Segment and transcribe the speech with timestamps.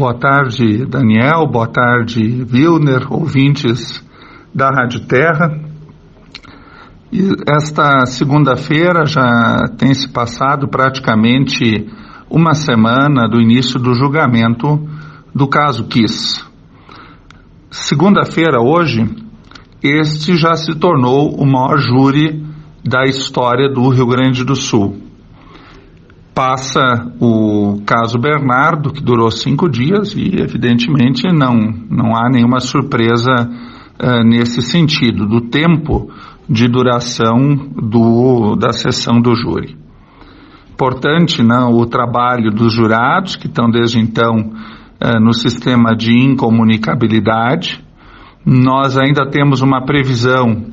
[0.00, 1.46] Boa tarde, Daniel.
[1.46, 4.02] Boa tarde, Wilner, ouvintes
[4.54, 5.60] da Rádio Terra.
[7.12, 11.86] E esta segunda-feira já tem se passado praticamente
[12.30, 14.88] uma semana do início do julgamento
[15.34, 16.42] do caso Kiss.
[17.70, 19.04] Segunda-feira, hoje,
[19.82, 22.42] este já se tornou o maior júri
[22.82, 25.09] da história do Rio Grande do Sul
[26.40, 31.54] passa o caso Bernardo, que durou cinco dias, e evidentemente não,
[31.90, 36.10] não há nenhuma surpresa uh, nesse sentido, do tempo
[36.48, 39.76] de duração do, da sessão do júri.
[40.72, 47.84] Importante não, o trabalho dos jurados, que estão desde então uh, no sistema de incomunicabilidade.
[48.46, 50.64] Nós ainda temos uma previsão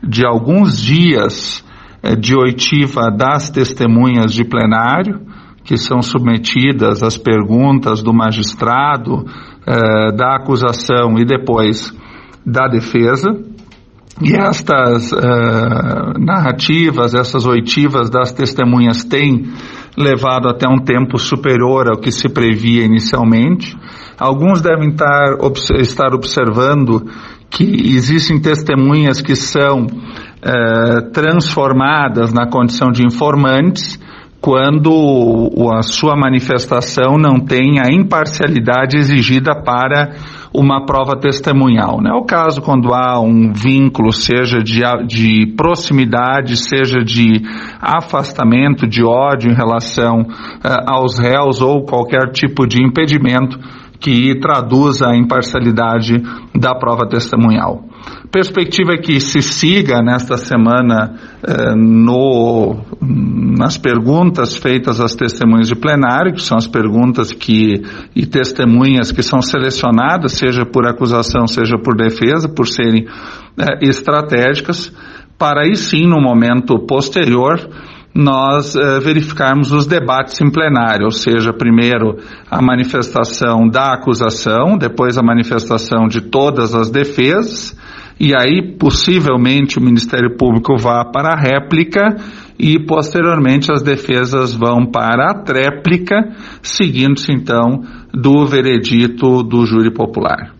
[0.00, 1.66] de alguns dias
[2.14, 5.20] de oitiva das testemunhas de plenário,
[5.64, 9.24] que são submetidas às perguntas do magistrado,
[9.66, 11.92] eh, da acusação e depois
[12.44, 13.30] da defesa.
[14.22, 19.44] E estas eh, narrativas, essas oitivas das testemunhas têm
[19.98, 23.76] levado até um tempo superior ao que se previa inicialmente.
[24.18, 25.36] Alguns devem estar,
[25.80, 27.10] estar observando
[27.50, 29.86] que existem testemunhas que são
[30.48, 33.98] eh, transformadas na condição de informantes
[34.40, 40.14] quando a sua manifestação não tem a imparcialidade exigida para
[40.54, 42.00] uma prova testemunhal.
[42.00, 47.42] Não é o caso quando há um vínculo, seja de, de proximidade, seja de
[47.80, 50.28] afastamento, de ódio em relação uh,
[50.86, 53.58] aos réus ou qualquer tipo de impedimento
[54.00, 56.22] que traduza a imparcialidade
[56.54, 57.84] da prova testemunhal.
[58.30, 65.74] Perspectiva é que se siga nesta semana eh, no, nas perguntas feitas às testemunhas de
[65.76, 67.82] plenário, que são as perguntas que,
[68.14, 73.06] e testemunhas que são selecionadas, seja por acusação, seja por defesa, por serem
[73.58, 74.92] eh, estratégicas,
[75.38, 77.58] para aí sim, no momento posterior,
[78.16, 82.16] nós eh, verificarmos os debates em plenário, ou seja, primeiro
[82.50, 87.76] a manifestação da acusação, depois a manifestação de todas as defesas,
[88.18, 92.16] e aí possivelmente o Ministério Público vá para a réplica
[92.58, 96.16] e posteriormente as defesas vão para a tréplica,
[96.62, 97.82] seguindo-se então
[98.14, 100.55] do veredito do júri popular.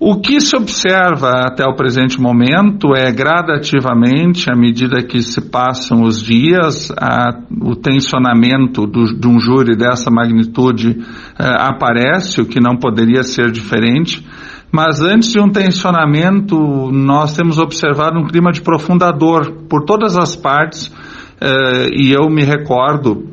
[0.00, 6.02] O que se observa até o presente momento é gradativamente, à medida que se passam
[6.02, 11.00] os dias, a, o tensionamento do, de um júri dessa magnitude
[11.36, 14.24] eh, aparece, o que não poderia ser diferente.
[14.70, 16.56] Mas antes de um tensionamento,
[16.92, 20.92] nós temos observado um clima de profunda dor por todas as partes,
[21.40, 23.26] eh, e eu me recordo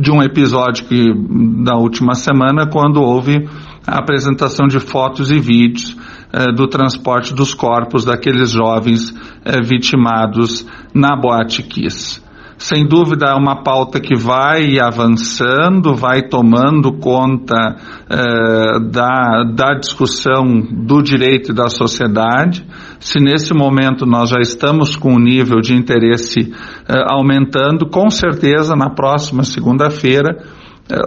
[0.00, 1.14] de um episódio que,
[1.62, 3.48] da última semana, quando houve
[3.86, 5.96] a apresentação de fotos e vídeos
[6.32, 9.14] eh, do transporte dos corpos daqueles jovens
[9.44, 12.26] eh, vitimados na Boate Kiss.
[12.58, 17.76] Sem dúvida é uma pauta que vai avançando, vai tomando conta
[18.08, 22.66] eh, da, da discussão do direito e da sociedade.
[22.98, 26.50] Se nesse momento nós já estamos com o nível de interesse
[26.88, 30.42] eh, aumentando, com certeza na próxima segunda-feira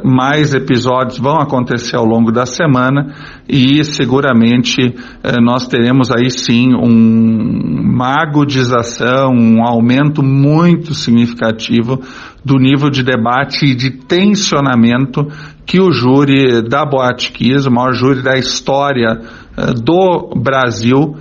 [0.03, 3.13] mais episódios vão acontecer ao longo da semana
[3.47, 12.01] e seguramente é, nós teremos aí sim um, uma agudização, um aumento muito significativo
[12.43, 15.27] do nível de debate e de tensionamento
[15.65, 19.21] que o júri da Boate Kiss, o maior júri da história
[19.55, 21.15] é, do Brasil,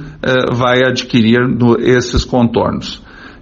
[0.53, 1.39] vai adquirir
[1.79, 3.01] esses contornos.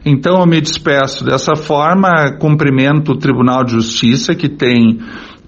[0.09, 5.00] Então eu me despeço dessa forma, cumprimento o Tribunal de Justiça que tem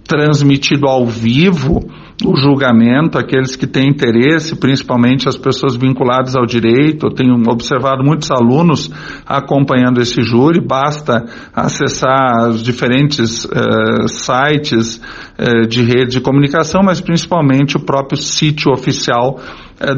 [0.03, 1.89] transmitido ao vivo
[2.25, 7.07] o julgamento, aqueles que têm interesse, principalmente as pessoas vinculadas ao direito.
[7.07, 8.91] Eu tenho observado muitos alunos
[9.25, 11.25] acompanhando esse júri, basta
[11.55, 15.01] acessar os diferentes uh, sites
[15.39, 19.39] uh, de rede de comunicação, mas principalmente o próprio sítio oficial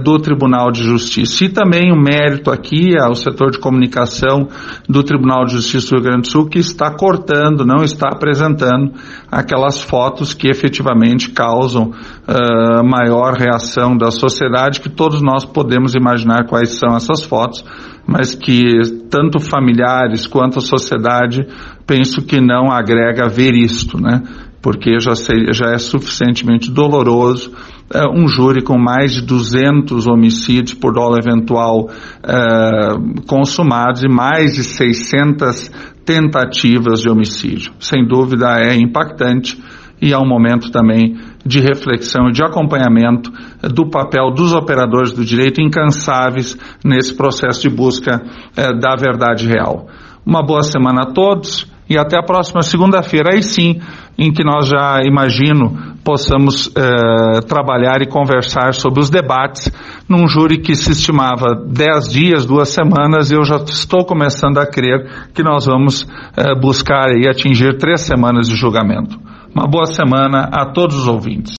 [0.02, 1.44] do Tribunal de Justiça.
[1.44, 4.48] E também o um mérito aqui ao setor de comunicação
[4.88, 8.92] do Tribunal de Justiça do Rio Grande do Sul, que está cortando, não está apresentando
[9.30, 16.46] aquelas fotos que efetivamente causam uh, maior reação da sociedade, que todos nós podemos imaginar
[16.46, 17.64] quais são essas fotos,
[18.06, 18.62] mas que
[19.10, 21.46] tanto familiares quanto a sociedade
[21.86, 24.22] penso que não agrega ver isto, né?
[24.62, 27.50] Porque já, sei, já é suficientemente doloroso
[27.94, 34.54] uh, um júri com mais de 200 homicídios por dólar eventual uh, consumados e mais
[34.54, 35.70] de 600
[36.04, 37.72] tentativas de homicídio.
[37.78, 39.60] Sem dúvida é impactante
[40.00, 43.30] e é um momento também de reflexão e de acompanhamento
[43.74, 48.22] do papel dos operadores do direito incansáveis nesse processo de busca
[48.56, 49.88] eh, da verdade real.
[50.24, 53.80] Uma boa semana a todos e até a próxima segunda-feira, aí sim,
[54.16, 59.70] em que nós já imagino possamos eh, trabalhar e conversar sobre os debates
[60.08, 64.66] num júri que se estimava dez dias, duas semanas, e eu já estou começando a
[64.66, 66.06] crer que nós vamos
[66.36, 69.18] eh, buscar e atingir três semanas de julgamento.
[69.52, 71.48] Uma boa semana a todos os ouvintes.